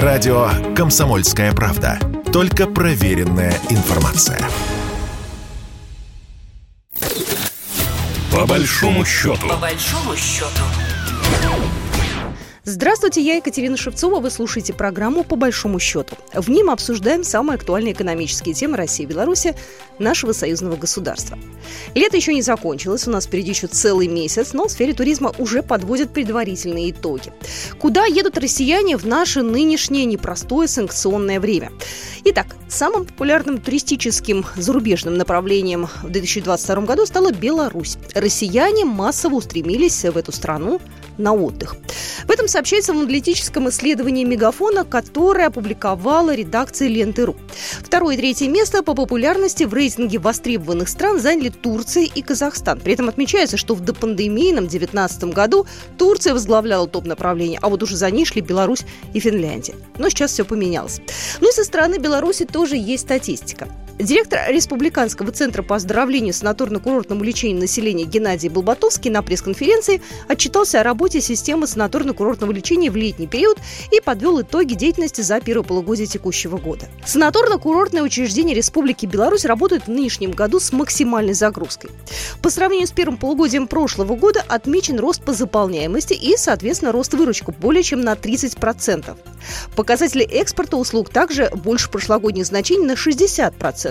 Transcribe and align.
Радио 0.00 0.48
«Комсомольская 0.74 1.52
правда». 1.52 1.98
Только 2.32 2.66
проверенная 2.66 3.52
информация. 3.68 4.40
По 8.30 8.46
большому 8.46 9.04
счету. 9.04 9.46
По 9.46 9.56
большому 9.56 10.16
счету. 10.16 10.62
Здравствуйте, 12.64 13.20
я 13.20 13.34
Екатерина 13.38 13.76
Шевцова. 13.76 14.20
Вы 14.20 14.30
слушаете 14.30 14.72
программу 14.72 15.24
«По 15.24 15.34
большому 15.34 15.80
счету». 15.80 16.14
В 16.32 16.48
мы 16.48 16.72
обсуждаем 16.72 17.24
самые 17.24 17.56
актуальные 17.56 17.92
экономические 17.92 18.54
темы 18.54 18.76
России 18.76 19.02
и 19.02 19.06
Беларуси, 19.06 19.56
нашего 19.98 20.30
союзного 20.30 20.76
государства. 20.76 21.36
Лето 21.96 22.16
еще 22.16 22.32
не 22.32 22.40
закончилось, 22.40 23.08
у 23.08 23.10
нас 23.10 23.26
впереди 23.26 23.50
еще 23.50 23.66
целый 23.66 24.06
месяц, 24.06 24.52
но 24.52 24.68
в 24.68 24.70
сфере 24.70 24.94
туризма 24.94 25.32
уже 25.38 25.64
подводят 25.64 26.12
предварительные 26.12 26.92
итоги. 26.92 27.32
Куда 27.80 28.04
едут 28.04 28.38
россияне 28.38 28.96
в 28.96 29.04
наше 29.06 29.42
нынешнее 29.42 30.04
непростое 30.04 30.68
санкционное 30.68 31.40
время? 31.40 31.72
Итак, 32.24 32.46
самым 32.68 33.06
популярным 33.06 33.60
туристическим 33.60 34.46
зарубежным 34.54 35.16
направлением 35.16 35.88
в 36.04 36.10
2022 36.10 36.82
году 36.82 37.06
стала 37.06 37.32
Беларусь. 37.32 37.98
Россияне 38.14 38.84
массово 38.84 39.34
устремились 39.34 40.04
в 40.04 40.16
эту 40.16 40.30
страну 40.30 40.80
на 41.18 41.32
отдых. 41.32 41.76
Этом 42.42 42.50
сообщается 42.50 42.92
в 42.92 42.96
аналитическом 42.96 43.68
исследовании 43.68 44.24
Мегафона, 44.24 44.84
которое 44.84 45.46
опубликовала 45.46 46.34
редакция 46.34 46.88
Ленты.ру. 46.88 47.36
Второе 47.82 48.16
и 48.16 48.18
третье 48.18 48.48
место 48.48 48.82
по 48.82 48.94
популярности 48.94 49.62
в 49.62 49.72
рейтинге 49.72 50.18
востребованных 50.18 50.88
стран 50.88 51.20
заняли 51.20 51.50
Турция 51.50 52.02
и 52.02 52.20
Казахстан. 52.20 52.80
При 52.80 52.94
этом 52.94 53.08
отмечается, 53.08 53.56
что 53.56 53.76
в 53.76 53.80
допандемийном 53.80 54.66
2019 54.66 55.24
году 55.32 55.66
Турция 55.96 56.32
возглавляла 56.32 56.88
топ-направление, 56.88 57.60
а 57.62 57.68
вот 57.68 57.80
уже 57.84 57.94
за 57.94 58.10
ней 58.10 58.24
шли 58.24 58.40
Беларусь 58.40 58.82
и 59.14 59.20
Финляндия. 59.20 59.76
Но 59.98 60.08
сейчас 60.08 60.32
все 60.32 60.44
поменялось. 60.44 61.00
Ну 61.40 61.48
и 61.48 61.52
со 61.52 61.62
стороны 61.62 61.98
Беларуси 61.98 62.44
тоже 62.44 62.74
есть 62.74 63.04
статистика. 63.04 63.68
Директор 63.98 64.40
Республиканского 64.48 65.32
центра 65.32 65.62
по 65.62 65.76
оздоровлению 65.76 66.32
санаторно-курортному 66.32 67.22
лечению 67.22 67.60
населения 67.60 68.04
Геннадий 68.04 68.48
Болбатовский 68.48 69.10
на 69.10 69.22
пресс-конференции 69.22 70.00
отчитался 70.28 70.80
о 70.80 70.82
работе 70.82 71.20
системы 71.20 71.66
санаторно-курортного 71.66 72.52
лечения 72.52 72.90
в 72.90 72.96
летний 72.96 73.26
период 73.26 73.58
и 73.92 74.00
подвел 74.00 74.40
итоги 74.40 74.74
деятельности 74.74 75.20
за 75.20 75.40
первое 75.40 75.64
полугодие 75.64 76.06
текущего 76.06 76.56
года. 76.56 76.86
Санаторно-курортные 77.04 78.02
учреждения 78.02 78.54
Республики 78.54 79.06
Беларусь 79.06 79.44
работают 79.44 79.84
в 79.84 79.88
нынешнем 79.88 80.32
году 80.32 80.58
с 80.58 80.72
максимальной 80.72 81.34
загрузкой. 81.34 81.90
По 82.40 82.50
сравнению 82.50 82.88
с 82.88 82.92
первым 82.92 83.18
полугодием 83.18 83.68
прошлого 83.68 84.16
года 84.16 84.42
отмечен 84.48 84.98
рост 84.98 85.22
по 85.22 85.32
заполняемости 85.32 86.14
и, 86.14 86.36
соответственно, 86.36 86.92
рост 86.92 87.14
выручки 87.14 87.54
более 87.60 87.82
чем 87.82 88.00
на 88.00 88.14
30%. 88.14 89.16
Показатели 89.76 90.24
экспорта 90.24 90.76
услуг 90.76 91.10
также 91.10 91.50
больше 91.54 91.90
прошлогодних 91.90 92.46
значений 92.46 92.86
на 92.86 92.92
60%. 92.92 93.81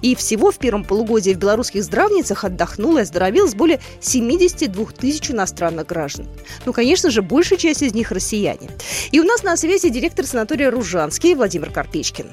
И 0.00 0.14
всего 0.14 0.50
в 0.50 0.58
первом 0.58 0.84
полугодии 0.84 1.32
в 1.32 1.38
белорусских 1.38 1.84
здравницах 1.84 2.44
отдохнуло 2.44 2.98
и 2.98 3.02
оздоровилось 3.02 3.54
более 3.54 3.80
72 4.00 4.86
тысяч 4.92 5.30
иностранных 5.30 5.86
граждан. 5.86 6.26
Ну, 6.66 6.72
конечно 6.72 7.10
же, 7.10 7.22
большая 7.22 7.58
часть 7.58 7.82
из 7.82 7.94
них 7.94 8.10
россияне. 8.10 8.70
И 9.10 9.20
у 9.20 9.24
нас 9.24 9.42
на 9.42 9.56
связи 9.56 9.88
директор 9.88 10.26
санатория 10.26 10.70
«Ружанский» 10.70 11.34
Владимир 11.34 11.70
Карпечкин. 11.70 12.26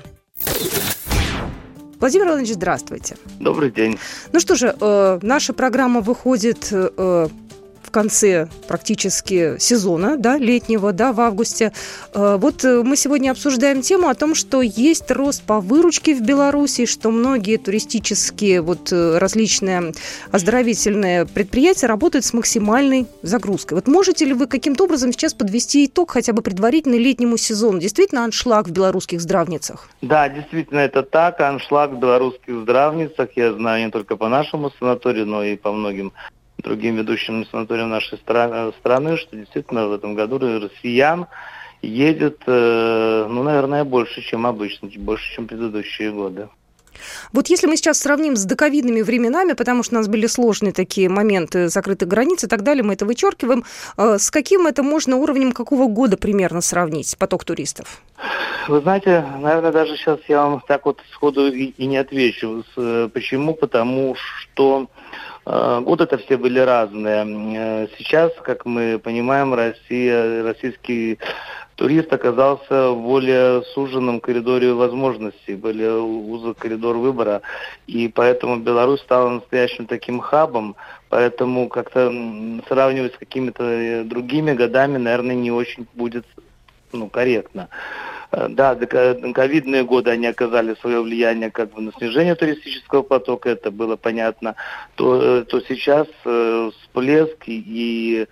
Владимир 2.00 2.28
Иванович, 2.28 2.54
здравствуйте. 2.54 3.18
Добрый 3.40 3.72
день. 3.72 3.98
Ну 4.32 4.40
что 4.40 4.56
же, 4.56 4.76
э, 4.80 5.20
наша 5.24 5.54
программа 5.54 6.02
выходит 6.02 6.68
э, 6.72 7.28
конце 7.98 8.48
практически 8.68 9.58
сезона, 9.58 10.18
да, 10.18 10.38
летнего, 10.38 10.94
да, 10.94 11.14
в 11.14 11.20
августе. 11.20 11.74
Э, 12.14 12.38
вот 12.40 12.64
э, 12.64 12.84
мы 12.84 12.96
сегодня 12.96 13.32
обсуждаем 13.32 13.82
тему 13.82 14.08
о 14.08 14.14
том, 14.14 14.36
что 14.36 14.62
есть 14.62 15.10
рост 15.10 15.42
по 15.42 15.60
выручке 15.60 16.14
в 16.14 16.22
Беларуси, 16.22 16.86
что 16.86 17.10
многие 17.10 17.58
туристические 17.58 18.62
вот 18.62 18.92
э, 18.92 19.18
различные 19.18 19.94
оздоровительные 20.32 21.26
предприятия 21.26 21.88
работают 21.88 22.24
с 22.24 22.34
максимальной 22.34 23.08
загрузкой. 23.24 23.78
Вот 23.78 23.88
можете 23.88 24.26
ли 24.26 24.34
вы 24.34 24.46
каким-то 24.46 24.84
образом 24.84 25.12
сейчас 25.12 25.34
подвести 25.34 25.88
итог 25.88 26.12
хотя 26.12 26.34
бы 26.34 26.44
предварительно 26.44 26.98
летнему 26.98 27.38
сезону? 27.38 27.80
Действительно 27.80 28.26
аншлаг 28.26 28.68
в 28.68 28.72
белорусских 28.72 29.22
здравницах? 29.22 29.90
Да, 30.04 30.30
действительно 30.30 30.82
это 30.82 31.02
так. 31.02 31.42
Аншлаг 31.42 31.94
в 31.94 32.00
белорусских 32.00 32.62
здравницах, 32.62 33.30
я 33.36 33.54
знаю 33.54 33.86
не 33.86 33.92
только 33.92 34.18
по 34.18 34.30
нашему 34.30 34.70
санаторию, 34.80 35.26
но 35.26 35.44
и 35.44 35.56
по 35.56 35.72
многим 35.72 36.14
другим 36.58 36.96
ведущим 36.96 37.46
санаториям 37.46 37.90
нашей 37.90 38.18
страны, 38.18 39.18
что 39.18 39.36
действительно 39.36 39.88
в 39.88 39.94
этом 39.94 40.16
году 40.16 40.40
россиян 40.40 41.28
едет, 41.82 42.42
э, 42.48 43.28
ну, 43.30 43.44
наверное, 43.44 43.84
больше, 43.84 44.22
чем 44.22 44.46
обычно, 44.46 44.90
больше, 44.98 45.36
чем 45.36 45.48
предыдущие 45.48 46.12
годы. 46.12 46.50
Вот 47.32 47.48
если 47.48 47.68
мы 47.68 47.78
сейчас 47.78 48.00
сравним 48.00 48.36
с 48.36 48.46
доковидными 48.46 49.02
временами, 49.02 49.54
потому 49.54 49.84
что 49.84 49.96
у 49.96 49.98
нас 50.00 50.08
были 50.08 50.28
сложные 50.28 50.74
такие 50.74 51.10
моменты 51.10 51.70
закрытых 51.70 52.08
границ 52.08 52.44
и 52.44 52.48
так 52.48 52.64
далее, 52.64 52.84
мы 52.84 52.94
это 52.94 53.06
вычеркиваем, 53.06 53.64
э, 53.98 54.18
с 54.18 54.32
каким 54.32 54.68
это 54.68 54.84
можно 54.84 55.18
уровнем 55.18 55.52
какого 55.52 55.88
года 55.88 56.18
примерно 56.18 56.62
сравнить 56.62 57.16
поток 57.18 57.44
туристов? 57.44 58.02
Вы 58.68 58.82
знаете, 58.82 59.24
наверное, 59.40 59.72
даже 59.72 59.96
сейчас 59.96 60.20
я 60.28 60.44
вам 60.44 60.64
так 60.68 60.86
вот 60.86 61.00
сходу 61.14 61.48
и, 61.48 61.66
и 61.78 61.86
не 61.86 61.98
отвечу. 61.98 62.64
Э, 62.76 63.10
почему? 63.14 63.54
Потому 63.54 64.16
что 64.16 64.88
годы-то 65.48 66.18
все 66.18 66.38
были 66.38 66.60
разные. 66.60 67.26
Э, 67.26 67.88
сейчас, 67.98 68.34
как 68.44 68.66
мы 68.66 69.00
понимаем, 69.00 69.54
Россия, 69.54 70.44
российский 70.44 71.20
турист 71.76 72.12
оказался 72.12 72.90
в 72.92 73.02
более 73.02 73.64
суженном 73.74 74.20
коридоре 74.20 74.74
возможностей, 74.74 75.56
более 75.56 76.00
узок 76.00 76.58
коридор 76.58 76.98
выбора, 76.98 77.44
и 77.86 78.10
поэтому 78.10 78.58
Беларусь 78.58 79.02
стала 79.02 79.30
настоящим 79.30 79.86
таким 79.86 80.20
хабом, 80.20 80.76
поэтому 81.10 81.70
как-то 81.70 82.12
сравнивать 82.68 83.14
с 83.14 83.18
какими-то 83.18 83.64
э, 83.64 84.04
другими 84.04 84.54
годами, 84.54 84.98
наверное, 84.98 85.36
не 85.36 85.52
очень 85.52 85.88
будет 85.94 86.26
ну, 86.92 87.10
корректно. 87.10 87.70
Э, 88.32 88.48
да, 88.50 88.76
ковидные 88.76 89.84
годы, 89.84 90.12
они 90.12 90.28
оказали 90.28 90.76
свое 90.76 91.02
влияние 91.02 91.50
как 91.50 91.74
бы 91.74 91.82
на 91.82 91.94
снижение 91.94 92.36
туристического 92.36 93.02
потока, 93.02 93.50
это 93.50 93.72
было 93.72 93.96
понятно, 93.96 94.56
то, 94.96 95.22
э, 95.22 95.44
то 95.44 95.62
сейчас 95.62 96.08
э, 96.26 96.72
всплеск 96.82 97.48
и, 97.48 98.28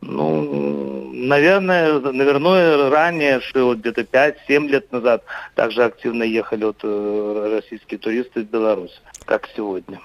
ну, 0.00 1.10
наверное, 1.12 2.00
наверное, 2.00 2.90
ранее, 2.90 3.40
что 3.40 3.66
вот 3.66 3.78
где-то 3.78 4.02
5-7 4.02 4.68
лет 4.68 4.92
назад 4.92 5.24
также 5.54 5.84
активно 5.84 6.22
ехали 6.22 6.64
вот 6.64 6.82
российские 7.52 7.98
туристы 7.98 8.42
в 8.42 8.50
Беларусь, 8.50 9.00
как 9.24 9.48
сегодня. 9.56 10.00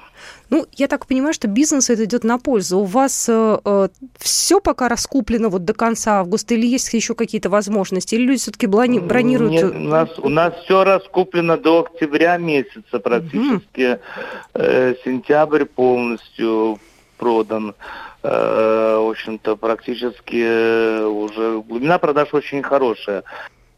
Ну, 0.50 0.66
я 0.74 0.88
так 0.88 1.08
понимаю, 1.08 1.34
что 1.34 1.48
бизнесу 1.48 1.94
это 1.94 2.04
идет 2.04 2.24
на 2.24 2.38
пользу. 2.38 2.80
У 2.80 2.84
вас 2.84 3.28
э, 3.30 3.60
э 3.64 3.88
все 4.18 4.60
пока 4.60 4.90
раскуплено 4.90 5.50
вот 5.50 5.64
до 5.64 5.74
конца 5.74 6.20
августа 6.20 6.56
или 6.56 6.68
есть 6.68 6.94
еще 6.94 7.16
какие-то 7.16 7.50
возможности? 7.50 8.16
Или 8.16 8.24
люди 8.24 8.42
все-таки 8.42 8.68
бронируют? 8.68 9.52
Нет, 9.52 9.74
у 9.74 9.80
нас, 9.80 10.20
у 10.20 10.30
нас 10.30 10.54
все 10.64 10.84
раскуплено 10.84 11.58
до 11.58 11.82
октября 11.82 12.38
месяца 12.38 13.00
практически. 13.00 13.94
Угу. 13.94 14.00
Э, 14.56 14.96
сентябрь 15.06 15.64
полностью 15.64 16.80
продан. 17.22 17.76
Э, 18.24 18.98
в 18.98 19.12
общем-то, 19.12 19.56
практически 19.56 20.44
э, 20.44 21.06
уже 21.06 21.62
глубина 21.62 22.00
продаж 22.00 22.34
очень 22.34 22.64
хорошая. 22.64 23.24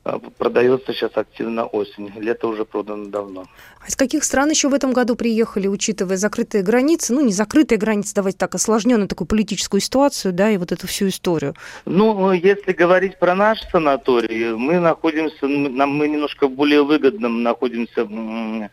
А, 0.06 0.19
продается 0.19 0.91
сейчас 0.94 1.12
активно 1.16 1.66
осень. 1.66 2.12
Лето 2.18 2.47
уже 2.47 2.66
продано 2.66 3.06
давно. 3.06 3.46
А 3.80 3.88
из 3.88 3.96
каких 3.96 4.25
стран 4.25 4.50
еще 4.50 4.68
в 4.68 4.74
этом 4.74 4.91
году 4.91 5.16
приехали, 5.16 5.68
учитывая 5.68 6.18
закрытые 6.18 6.62
границы? 6.62 7.14
Ну, 7.14 7.22
не 7.22 7.31
закрытые 7.31 7.78
границы, 7.78 8.13
давайте 8.13 8.38
так, 8.38 8.53
осложненную 8.56 9.08
такую 9.08 9.28
политическую 9.28 9.80
ситуацию, 9.80 10.34
да, 10.34 10.52
и 10.52 10.58
вот 10.58 10.74
эту 10.74 10.88
всю 10.88 11.08
историю. 11.08 11.56
Ну, 11.86 12.34
если 12.34 12.74
говорить 12.74 13.18
про 13.18 13.34
наш 13.34 13.62
санаторий, 13.72 14.53
мы 14.53 14.80
находимся, 14.80 15.48
мы 15.48 16.07
немножко 16.07 16.48
в 16.48 16.51
более 16.51 16.83
выгодном 16.83 17.42
находимся 17.42 18.04
в 18.04 18.69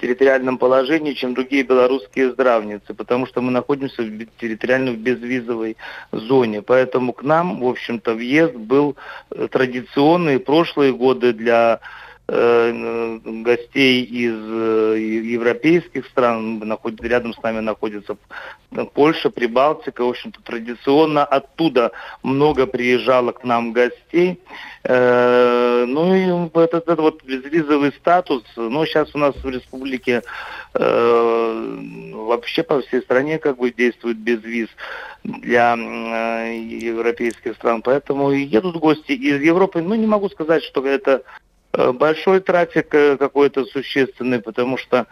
территориальном 0.00 0.56
положении, 0.56 1.12
чем 1.12 1.34
другие 1.34 1.62
белорусские 1.62 2.32
здравницы, 2.32 2.94
потому 2.94 3.26
что 3.26 3.42
мы 3.42 3.50
находимся 3.50 4.02
в 4.02 4.26
территориально 4.40 4.92
в 4.92 4.96
безвизовой 4.96 5.76
зоне. 6.10 6.62
Поэтому 6.62 7.12
к 7.12 7.22
нам, 7.22 7.60
в 7.60 7.68
общем-то, 7.68 8.14
въезд 8.14 8.54
был 8.54 8.96
э, 9.30 9.48
традиционный, 9.50 10.38
прошлый 10.38 10.69
прошлые 10.70 10.92
годы 10.92 11.32
для 11.32 11.80
гостей 12.30 14.04
из 14.04 14.34
э, 14.34 14.98
европейских 14.98 16.06
стран. 16.06 16.62
Рядом 17.00 17.34
с 17.34 17.42
нами 17.42 17.60
находится 17.60 18.16
Польша, 18.94 19.30
Прибалтика. 19.30 20.04
В 20.04 20.10
общем-то, 20.10 20.40
традиционно 20.42 21.24
оттуда 21.24 21.90
много 22.22 22.66
приезжало 22.66 23.32
к 23.32 23.42
нам 23.42 23.72
гостей. 23.72 24.40
Э, 24.84 25.84
ну 25.86 26.14
и 26.14 26.48
этот, 26.58 26.84
этот 26.84 27.00
вот 27.00 27.24
безвизовый 27.24 27.92
статус, 27.92 28.44
ну 28.56 28.86
сейчас 28.86 29.14
у 29.14 29.18
нас 29.18 29.34
в 29.36 29.48
республике 29.48 30.22
э, 30.74 32.12
вообще 32.14 32.62
по 32.62 32.80
всей 32.80 33.02
стране 33.02 33.38
как 33.38 33.58
бы 33.58 33.70
действует 33.72 34.18
безвиз 34.18 34.68
для 35.24 35.76
э, 35.76 36.58
европейских 36.58 37.56
стран, 37.56 37.82
поэтому 37.82 38.30
едут 38.30 38.76
гости 38.76 39.12
из 39.12 39.42
Европы. 39.42 39.82
Ну 39.82 39.94
не 39.96 40.06
могу 40.06 40.28
сказать, 40.30 40.62
что 40.62 40.86
это 40.86 41.10
э, 41.10 41.39
большой 41.72 42.40
трафик 42.40 42.94
э, 42.94 43.16
какой-то 43.16 43.64
существенный, 43.64 44.40
потому 44.40 44.76
что 44.76 45.06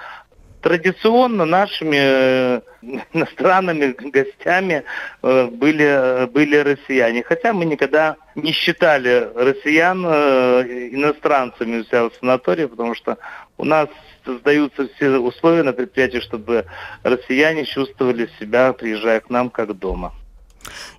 традиционно 0.61 1.45
нашими 1.45 1.99
э, 2.01 2.61
иностранными 3.13 3.95
гостями 4.11 4.85
э, 5.23 5.47
были, 5.47 6.27
были 6.27 6.57
россияне. 6.57 7.23
Хотя 7.23 7.53
мы 7.53 7.65
никогда 7.65 8.17
не 8.35 8.53
считали 8.53 9.31
россиян 9.35 10.05
э, 10.07 10.89
иностранцами 10.93 11.79
у 11.79 11.85
себя 11.85 12.09
в 12.09 12.13
санатории, 12.19 12.67
потому 12.67 12.95
что 12.95 13.19
у 13.57 13.65
нас 13.65 13.89
создаются 14.25 14.89
все 14.97 15.19
условия 15.19 15.63
на 15.63 15.73
предприятии, 15.73 16.21
чтобы 16.21 16.67
россияне 17.03 17.65
чувствовали 17.65 18.29
себя, 18.39 18.73
приезжая 18.73 19.21
к 19.21 19.31
нам, 19.31 19.51
как 19.51 19.79
дома. 19.79 20.13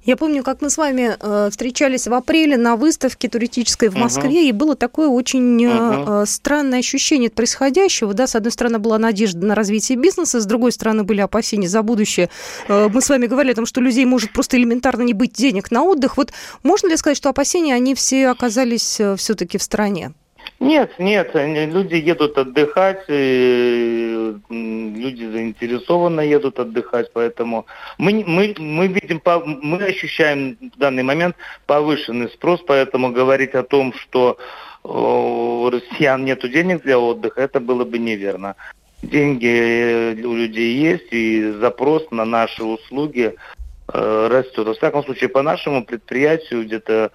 Я 0.04 0.18
помню, 0.18 0.44
как 0.44 0.62
мы 0.62 0.69
с 0.69 0.77
вами 0.77 1.16
э, 1.19 1.50
встречались 1.51 2.07
в 2.07 2.13
апреле 2.13 2.57
на 2.57 2.75
выставке 2.75 3.30
туристической 3.30 3.89
в 3.89 3.95
Москве, 3.95 4.45
uh-huh. 4.45 4.50
и 4.50 4.51
было 4.51 4.75
такое 4.75 5.10
очень 5.10 5.63
uh-huh. 5.63 6.25
странное 6.25 6.80
ощущение 6.80 7.27
от 7.27 7.36
происходящего. 7.36 8.13
Да, 8.13 8.27
с 8.27 8.36
одной 8.36 8.51
стороны, 8.51 8.80
была 8.80 8.98
надежда 8.98 9.45
на 9.45 9.56
развитие 9.56 9.98
бизнеса, 9.98 10.39
с 10.39 10.45
другой 10.45 10.71
стороны, 10.71 11.04
были 11.04 11.21
опасения 11.21 11.68
за 11.68 11.81
будущее. 11.83 12.30
Э, 12.68 12.89
мы 12.92 13.01
с 13.01 13.10
вами 13.10 13.27
говорили 13.27 13.54
о 13.54 13.56
том, 13.56 13.66
что 13.66 13.81
людей 13.81 14.06
может 14.06 14.33
просто 14.33 14.57
элементарно 14.57 15.04
не 15.04 15.13
быть 15.13 15.33
денег 15.33 15.71
на 15.71 15.83
отдых. 15.83 16.18
Вот 16.18 16.31
можно 16.63 16.88
ли 16.88 16.98
сказать, 16.98 17.18
что 17.18 17.30
опасения, 17.30 17.74
они 17.74 17.95
все 17.95 18.27
оказались 18.30 19.00
э, 19.00 19.16
все-таки 19.16 19.57
в 19.57 19.63
стране? 19.63 20.13
Нет, 20.60 20.92
нет, 21.00 21.31
люди 21.34 21.96
едут 21.96 22.38
отдыхать, 22.38 23.07
люди 23.07 25.31
заинтересованно 25.31 26.22
едут 26.22 26.60
отдыхать, 26.60 27.12
поэтому 27.13 27.66
мы, 27.98 28.24
мы, 28.28 28.54
мы 28.57 28.88
видим, 28.88 29.22
мы 29.62 29.84
ощущаем 29.84 30.57
в 30.75 30.78
данный 30.78 31.04
момент 31.04 31.36
повышенный 31.66 32.30
спрос, 32.30 32.62
поэтому 32.68 33.12
говорить 33.12 33.56
о 33.56 33.63
том, 33.63 33.94
что 33.94 34.38
у 34.84 35.69
россиян 35.69 36.25
нет 36.25 36.42
денег 36.52 36.84
для 36.84 37.00
отдыха, 37.00 37.42
это 37.42 37.60
было 37.60 37.86
бы 37.86 37.98
неверно. 37.98 38.56
Деньги 39.02 40.25
у 40.25 40.36
людей 40.36 40.75
есть, 40.75 41.07
и 41.12 41.52
запрос 41.52 42.12
на 42.12 42.25
наши 42.25 42.63
услуги 42.63 43.34
Э, 43.34 43.59
растет. 43.94 44.66
Во 44.66 44.74
всяком 44.74 45.04
случае, 45.04 45.30
по 45.30 45.42
нашему 45.42 45.86
предприятию 45.86 46.66
где-то 46.66 47.12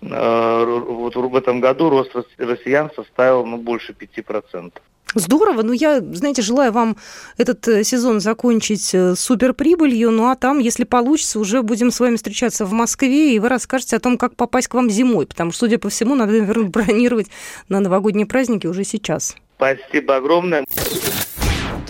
э, 0.00 0.64
вот 0.64 1.14
в 1.16 1.36
этом 1.36 1.60
году 1.60 1.90
рост 1.90 2.12
россиян 2.38 2.90
составил 2.94 3.44
ну, 3.44 3.58
больше 3.58 3.92
5%. 3.92 4.72
Здорово, 5.16 5.62
ну 5.62 5.72
я, 5.72 6.00
знаете, 6.00 6.42
желаю 6.42 6.72
вам 6.72 6.96
этот 7.36 7.68
э, 7.68 7.84
сезон 7.84 8.20
закончить 8.20 8.94
суперприбылью, 9.16 10.10
ну 10.10 10.28
а 10.28 10.34
там, 10.34 10.58
если 10.58 10.84
получится, 10.84 11.38
уже 11.38 11.62
будем 11.62 11.90
с 11.90 12.00
вами 12.00 12.16
встречаться 12.16 12.64
в 12.64 12.72
Москве, 12.72 13.34
и 13.34 13.38
вы 13.38 13.48
расскажете 13.48 13.96
о 13.96 14.00
том, 14.00 14.18
как 14.18 14.34
попасть 14.34 14.68
к 14.68 14.74
вам 14.74 14.90
зимой, 14.90 15.26
потому 15.26 15.52
что, 15.52 15.60
судя 15.60 15.78
по 15.78 15.88
всему, 15.88 16.14
надо, 16.14 16.32
наверное, 16.32 16.68
бронировать 16.68 17.28
на 17.68 17.80
новогодние 17.80 18.26
праздники 18.26 18.66
уже 18.66 18.82
сейчас. 18.84 19.36
Спасибо 19.56 20.16
огромное. 20.16 20.64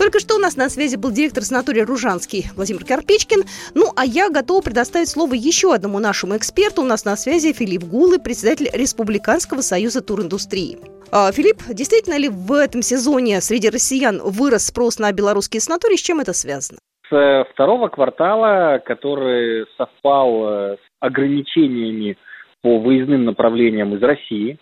Только 0.05 0.19
что 0.19 0.35
у 0.35 0.37
нас 0.37 0.55
на 0.55 0.69
связи 0.69 0.97
был 0.97 1.09
директор 1.09 1.41
санатория 1.41 1.83
«Ружанский» 1.83 2.45
Владимир 2.55 2.85
Карпичкин. 2.85 3.41
Ну, 3.73 3.91
а 3.97 4.05
я 4.05 4.29
готова 4.29 4.61
предоставить 4.61 5.09
слово 5.09 5.33
еще 5.33 5.73
одному 5.73 5.97
нашему 5.97 6.37
эксперту. 6.37 6.83
У 6.83 6.85
нас 6.85 7.05
на 7.05 7.15
связи 7.15 7.53
Филипп 7.53 7.85
Гулы, 7.85 8.19
председатель 8.19 8.69
Республиканского 8.71 9.61
союза 9.61 10.05
туриндустрии. 10.05 10.77
А, 11.11 11.31
Филипп, 11.31 11.57
действительно 11.73 12.19
ли 12.19 12.29
в 12.29 12.51
этом 12.53 12.83
сезоне 12.83 13.41
среди 13.41 13.71
россиян 13.71 14.21
вырос 14.23 14.67
спрос 14.67 14.99
на 14.99 15.11
белорусские 15.11 15.59
санатории? 15.59 15.95
С 15.95 16.03
чем 16.03 16.19
это 16.19 16.33
связано? 16.33 16.77
С 17.09 17.47
второго 17.53 17.87
квартала, 17.87 18.77
который 18.85 19.65
совпал 19.75 20.47
э, 20.47 20.75
с 20.75 20.85
ограничениями 20.99 22.15
по 22.61 22.77
выездным 22.77 23.25
направлениям 23.25 23.95
из 23.95 24.03
России 24.03 24.59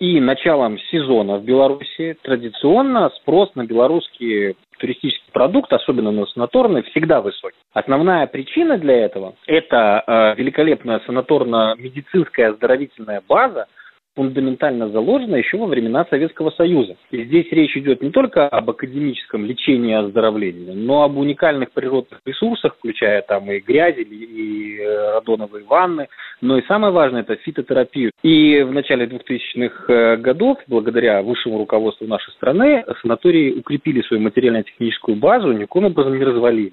и 0.00 0.20
началом 0.20 0.78
сезона 0.90 1.38
в 1.38 1.44
Беларуси 1.44 2.16
традиционно 2.22 3.10
спрос 3.20 3.54
на 3.54 3.64
белорусские 3.64 4.56
туристический 4.78 5.30
продукт, 5.32 5.72
особенно 5.72 6.10
на 6.10 6.26
санаторный, 6.26 6.82
всегда 6.82 7.20
высокий. 7.20 7.56
Основная 7.72 8.26
причина 8.26 8.78
для 8.78 9.04
этого– 9.04 9.34
это 9.46 10.04
э, 10.06 10.34
великолепная 10.36 11.00
санаторно-медицинская 11.06 12.50
оздоровительная 12.50 13.22
база, 13.26 13.66
фундаментально 14.14 14.88
заложена 14.88 15.36
еще 15.36 15.56
во 15.58 15.66
времена 15.66 16.06
Советского 16.08 16.50
Союза. 16.50 16.96
И 17.10 17.24
здесь 17.24 17.46
речь 17.50 17.76
идет 17.76 18.02
не 18.02 18.10
только 18.10 18.48
об 18.48 18.70
академическом 18.70 19.44
лечении 19.44 19.90
и 19.90 19.94
оздоровлении, 19.94 20.72
но 20.72 21.02
об 21.02 21.16
уникальных 21.16 21.72
природных 21.72 22.20
ресурсах, 22.24 22.76
включая 22.78 23.22
там 23.22 23.50
и 23.50 23.60
грязи, 23.60 24.02
и 24.02 24.78
э, 24.78 25.14
радоновые 25.14 25.64
ванны, 25.64 26.08
но 26.40 26.58
и 26.58 26.66
самое 26.66 26.92
важное– 26.92 27.20
это 27.22 27.36
фитотерапию. 27.36 28.12
И 28.22 28.62
в 28.62 28.72
начале 28.72 29.06
2000-х 29.06 29.92
э, 29.92 30.16
годов, 30.16 30.58
благодаря 30.68 31.22
высшему 31.22 31.58
руководству 31.58 32.06
нашей 32.06 32.32
страны, 32.32 32.84
санатории 33.02 33.52
укрепили 33.52 34.02
свою 34.02 34.22
материально-техническую 34.22 35.16
базу, 35.16 35.52
никаким 35.52 35.86
образом 35.86 36.16
не 36.16 36.24
развалили. 36.24 36.72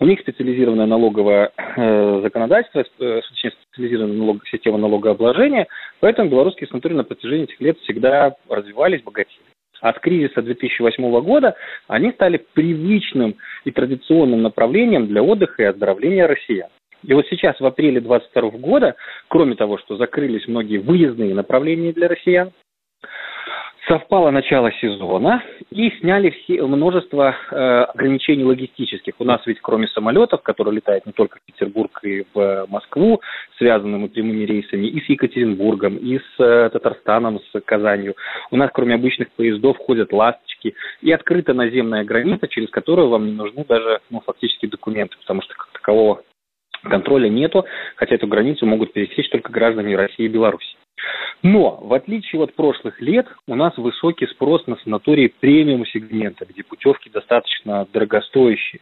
У 0.00 0.06
них 0.06 0.20
специализированное 0.20 0.86
налоговое 0.86 1.52
э, 1.56 2.20
законодательство, 2.22 2.84
э, 3.00 3.20
специализированная 3.22 4.16
налог, 4.16 4.46
система 4.48 4.78
налогообложения, 4.78 5.68
поэтому 6.00 6.30
белорусские 6.30 6.68
санатории 6.68 6.94
на 6.94 7.04
протяжении 7.04 7.44
этих 7.44 7.60
лет 7.60 7.78
всегда 7.80 8.34
развивались, 8.48 9.02
богатели. 9.02 9.40
От 9.80 9.98
кризиса 9.98 10.42
2008 10.42 11.20
года 11.22 11.56
они 11.88 12.12
стали 12.12 12.44
привычным 12.54 13.36
и 13.64 13.72
традиционным 13.72 14.42
направлением 14.42 15.08
для 15.08 15.22
отдыха 15.22 15.62
и 15.62 15.66
оздоровления 15.66 16.26
россиян. 16.26 16.68
И 17.04 17.14
вот 17.14 17.26
сейчас, 17.28 17.58
в 17.58 17.66
апреле 17.66 18.00
2022 18.00 18.58
года, 18.60 18.94
кроме 19.28 19.56
того, 19.56 19.78
что 19.78 19.96
закрылись 19.96 20.46
многие 20.46 20.78
выездные 20.78 21.34
направления 21.34 21.92
для 21.92 22.08
россиян, 22.08 22.52
совпало 23.92 24.30
начало 24.30 24.72
сезона 24.80 25.42
и 25.70 25.90
сняли 26.00 26.30
все, 26.30 26.66
множество 26.66 27.36
э, 27.50 27.54
ограничений 27.54 28.42
логистических. 28.42 29.12
У 29.18 29.24
нас 29.24 29.42
ведь 29.44 29.60
кроме 29.60 29.86
самолетов, 29.88 30.42
которые 30.42 30.76
летают 30.76 31.04
не 31.04 31.12
только 31.12 31.38
в 31.38 31.42
Петербург 31.42 32.00
и 32.02 32.24
в 32.32 32.66
Москву, 32.70 33.20
связанными 33.58 34.06
прямыми 34.06 34.44
рейсами 34.44 34.86
и 34.86 34.98
с 35.04 35.08
Екатеринбургом, 35.10 35.96
и 35.96 36.18
с 36.18 36.40
э, 36.42 36.70
Татарстаном, 36.72 37.40
с 37.40 37.60
Казанью, 37.60 38.14
у 38.50 38.56
нас 38.56 38.70
кроме 38.72 38.94
обычных 38.94 39.30
поездов 39.32 39.76
ходят 39.76 40.10
ласточки 40.10 40.74
и 41.02 41.12
открыта 41.12 41.52
наземная 41.52 42.04
граница, 42.04 42.48
через 42.48 42.70
которую 42.70 43.10
вам 43.10 43.26
не 43.26 43.32
нужны 43.32 43.62
даже 43.68 44.00
ну, 44.08 44.22
фактически 44.24 44.64
документы, 44.64 45.18
потому 45.20 45.42
что 45.42 45.52
как 45.54 45.68
такового 45.70 46.22
контроля 46.82 47.28
нету, 47.28 47.66
хотя 47.96 48.14
эту 48.14 48.26
границу 48.26 48.64
могут 48.64 48.94
пересечь 48.94 49.28
только 49.28 49.52
граждане 49.52 49.96
России 49.96 50.24
и 50.24 50.28
Беларуси. 50.28 50.76
Но, 51.42 51.78
в 51.82 51.92
отличие 51.92 52.42
от 52.42 52.54
прошлых 52.54 53.00
лет, 53.00 53.26
у 53.46 53.54
нас 53.54 53.76
высокий 53.76 54.26
спрос 54.26 54.66
на 54.66 54.76
санатории 54.76 55.32
премиум 55.40 55.84
сегмента, 55.86 56.44
где 56.44 56.62
путевки 56.62 57.10
достаточно 57.10 57.86
дорогостоящие. 57.92 58.80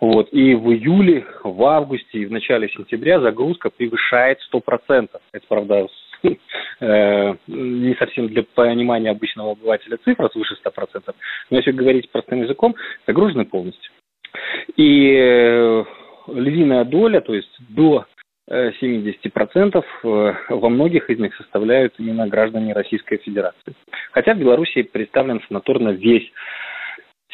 Вот. 0.00 0.32
И 0.32 0.54
в 0.54 0.72
июле, 0.72 1.24
в 1.44 1.62
августе 1.64 2.18
и 2.18 2.26
в 2.26 2.32
начале 2.32 2.68
сентября 2.68 3.20
загрузка 3.20 3.70
превышает 3.70 4.38
100%. 4.52 5.08
Это, 5.32 5.46
правда, 5.46 5.86
э, 6.80 7.34
не 7.46 7.94
совсем 7.94 8.26
для 8.26 8.42
понимания 8.42 9.10
обычного 9.10 9.52
обывателя 9.52 9.98
цифра 9.98 10.28
свыше 10.28 10.56
100%, 10.64 11.14
но 11.50 11.56
если 11.56 11.70
говорить 11.70 12.10
простым 12.10 12.42
языком, 12.42 12.74
загружены 13.06 13.44
полностью. 13.44 13.92
И 14.76 15.14
э, 15.14 15.84
львиная 16.28 16.84
доля, 16.84 17.20
то 17.20 17.34
есть 17.34 17.54
до 17.68 18.06
70% 18.50 19.84
э, 20.04 20.34
во 20.48 20.68
многих 20.68 21.08
из 21.10 21.18
них 21.18 21.34
составляют 21.36 21.94
именно 21.98 22.26
граждане 22.26 22.72
Российской 22.72 23.18
Федерации. 23.18 23.74
Хотя 24.12 24.34
в 24.34 24.38
Беларуси 24.38 24.82
представлен 24.82 25.40
санаторно 25.48 25.90
весь 25.90 26.30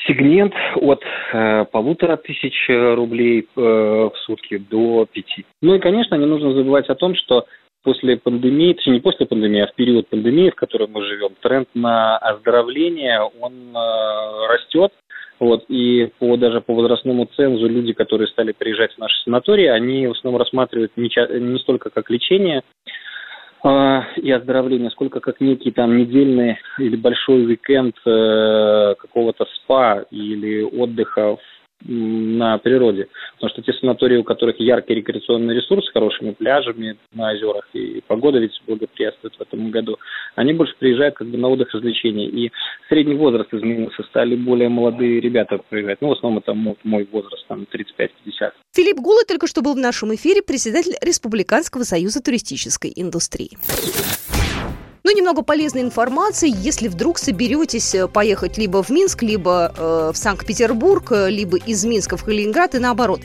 сегмент 0.07 0.55
от 0.77 1.03
э, 1.33 1.65
полутора 1.67 2.17
тысяч 2.17 2.55
рублей 2.69 3.49
э, 3.57 3.61
в 3.61 4.13
сутки 4.27 4.59
до 4.59 5.07
пяти. 5.11 5.45
Ну 5.63 5.75
и, 5.75 5.81
конечно, 5.81 6.15
не 6.15 6.27
нужно 6.27 6.53
забывать 6.53 6.89
о 6.89 6.95
том, 6.95 7.15
что 7.15 7.47
после 7.83 8.17
пандемии, 8.17 8.75
точнее 8.75 8.95
не 8.95 9.01
после 9.01 9.27
пандемии, 9.27 9.63
а 9.63 9.67
в 9.67 9.75
период 9.75 10.09
пандемии, 10.09 10.51
в 10.51 10.55
котором 10.55 10.93
мы 10.93 11.05
живем, 11.05 11.31
тренд 11.41 11.69
на 11.75 12.19
оздоровление, 12.19 13.21
он 13.41 13.75
э, 13.75 14.47
растет. 14.49 14.93
Вот, 15.41 15.65
и 15.69 16.11
по, 16.19 16.37
даже 16.37 16.61
по 16.61 16.75
возрастному 16.75 17.27
цензу 17.37 17.69
люди, 17.69 17.93
которые 17.93 18.27
стали 18.29 18.53
приезжать 18.53 18.93
в 18.95 18.99
наши 18.99 19.23
санатории, 19.23 19.67
они 19.67 20.07
в 20.07 20.13
основном 20.13 20.41
рассматривают 20.41 20.93
не, 20.97 21.09
не 21.39 21.59
столько 21.61 21.91
как 21.91 22.11
лечение, 22.11 22.63
э, 23.65 24.01
и 24.17 24.31
оздоровления, 24.33 24.91
сколько 24.91 25.21
как 25.21 25.41
некий 25.41 25.71
там 25.71 25.97
недельный 25.97 26.59
или 26.79 26.97
большой 26.97 27.47
уикенд 27.47 27.95
э, 28.05 28.95
какого-то 28.99 29.47
спа 29.55 30.05
или 30.11 30.63
отдыха 30.63 31.37
в 31.37 31.58
на 31.85 32.59
природе. 32.59 33.09
Потому 33.35 33.51
что 33.51 33.63
те 33.63 33.73
санатории, 33.79 34.17
у 34.17 34.25
которых 34.25 34.59
яркий 34.59 34.95
рекреационный 34.95 35.55
ресурс 35.55 35.87
с 35.87 35.93
хорошими 35.93 36.33
пляжами 36.33 36.97
на 37.13 37.33
озерах, 37.33 37.69
и 37.73 38.03
погода 38.07 38.39
ведь 38.39 38.61
благоприятствует 38.67 39.35
в 39.37 39.41
этом 39.41 39.71
году, 39.71 39.99
они 40.35 40.53
больше 40.53 40.75
приезжают 40.79 41.15
как 41.15 41.29
бы 41.29 41.39
на 41.39 41.49
отдых 41.49 41.73
развлечения. 41.73 42.27
И 42.27 42.51
средний 42.89 43.15
возраст 43.15 43.53
изменился, 43.53 44.03
стали 44.05 44.35
более 44.35 44.69
молодые 44.69 45.21
ребята 45.21 45.59
приезжать. 45.69 45.99
Ну, 46.01 46.09
в 46.09 46.13
основном 46.13 46.43
это 46.43 46.55
мой 46.55 47.09
возраст, 47.11 47.47
там, 47.47 47.67
35-50. 47.73 48.53
Филипп 48.75 48.99
Гулы 48.99 49.23
только 49.27 49.47
что 49.47 49.63
был 49.63 49.75
в 49.75 49.79
нашем 49.79 50.15
эфире, 50.15 50.43
председатель 50.43 50.95
Республиканского 51.01 51.83
союза 51.83 52.23
туристической 52.23 52.93
индустрии. 52.95 53.51
Ну, 55.09 55.17
немного 55.17 55.41
полезной 55.41 55.81
информации, 55.81 56.53
если 56.55 56.87
вдруг 56.87 57.17
соберетесь 57.17 57.95
э, 57.95 58.07
поехать 58.09 58.59
либо 58.59 58.83
в 58.83 58.91
Минск, 58.91 59.23
либо 59.23 59.73
э, 59.75 60.11
в 60.13 60.19
Санкт-Петербург, 60.19 61.13
э, 61.13 61.31
либо 61.31 61.57
из 61.57 61.83
Минска 61.87 62.19
в 62.19 62.25
Калининград 62.25 62.75
и 62.75 62.79
наоборот. 62.79 63.23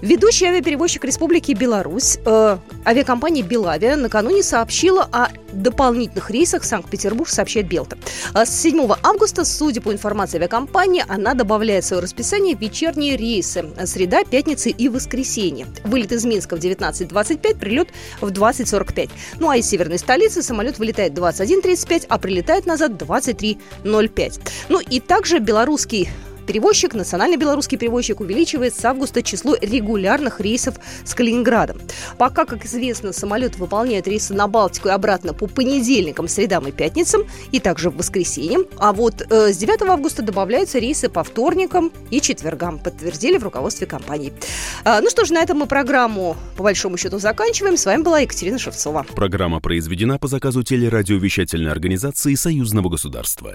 Ведущий 0.00 0.46
авиаперевозчик 0.46 1.04
Республики 1.04 1.52
Беларусь, 1.52 2.18
э, 2.24 2.58
авиакомпания 2.86 3.42
«Белавия» 3.42 3.96
накануне 3.96 4.42
сообщила 4.42 5.08
о 5.10 5.28
дополнительных 5.52 6.30
рейсах 6.30 6.62
в 6.62 6.66
Санкт-Петербург, 6.66 7.28
сообщает 7.28 7.68
Белта. 7.68 7.96
А 8.32 8.44
с 8.44 8.60
7 8.60 8.92
августа, 9.02 9.44
судя 9.44 9.80
по 9.80 9.92
информации 9.92 10.36
авиакомпании, 10.36 11.04
она 11.08 11.34
добавляет 11.34 11.84
в 11.84 11.86
свое 11.88 12.02
расписание 12.02 12.54
вечерние 12.54 13.16
рейсы– 13.16 13.64
среда, 13.86 14.24
пятница 14.24 14.68
и 14.68 14.88
воскресенье. 14.88 15.66
Вылет 15.84 16.12
из 16.12 16.24
Минска 16.24 16.56
в 16.56 16.60
19.25, 16.60 17.58
прилет 17.58 17.88
в 18.20 18.28
20.45. 18.28 19.10
Ну 19.38 19.48
а 19.48 19.56
из 19.56 19.66
северной 19.66 19.98
столицы 19.98 20.42
самолет 20.42 20.78
вылетает 20.78 21.14
21.35, 21.24 22.06
а 22.08 22.18
прилетает 22.18 22.66
назад 22.66 22.92
23.05. 22.92 24.40
Ну 24.68 24.80
и 24.80 25.00
также 25.00 25.38
белорусский 25.38 26.08
Перевозчик, 26.46 26.94
национальный 26.94 27.36
белорусский 27.36 27.78
перевозчик, 27.78 28.20
увеличивает 28.20 28.74
с 28.74 28.84
августа 28.84 29.22
число 29.22 29.56
регулярных 29.60 30.40
рейсов 30.40 30.76
с 31.04 31.14
Калининградом. 31.14 31.80
Пока, 32.18 32.44
как 32.44 32.64
известно, 32.66 33.12
самолет 33.12 33.56
выполняет 33.56 34.06
рейсы 34.06 34.34
на 34.34 34.46
Балтику 34.46 34.88
и 34.88 34.92
обратно 34.92 35.32
по 35.32 35.46
понедельникам, 35.46 36.28
средам 36.28 36.68
и 36.68 36.72
пятницам, 36.72 37.22
и 37.50 37.60
также 37.60 37.90
в 37.90 37.96
воскресенье. 37.96 38.60
А 38.78 38.92
вот 38.92 39.22
э, 39.28 39.52
с 39.52 39.56
9 39.56 39.82
августа 39.82 40.22
добавляются 40.22 40.78
рейсы 40.78 41.08
по 41.08 41.24
вторникам 41.24 41.92
и 42.10 42.20
четвергам, 42.20 42.78
подтвердили 42.78 43.38
в 43.38 43.44
руководстве 43.44 43.86
компании. 43.86 44.32
А, 44.84 45.00
ну 45.00 45.08
что 45.10 45.24
ж, 45.24 45.30
на 45.30 45.42
этом 45.42 45.58
мы 45.58 45.66
программу 45.66 46.36
по 46.56 46.62
большому 46.62 46.96
счету 46.96 47.18
заканчиваем. 47.18 47.76
С 47.76 47.86
вами 47.86 48.02
была 48.02 48.20
Екатерина 48.20 48.58
Шевцова. 48.58 49.06
Программа 49.14 49.60
произведена 49.60 50.18
по 50.18 50.28
заказу 50.28 50.62
телерадиовещательной 50.62 51.70
организации 51.70 52.34
Союзного 52.34 52.88
государства. 52.88 53.54